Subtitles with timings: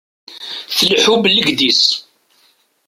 [0.77, 1.83] Tleḥḥu bellegdis.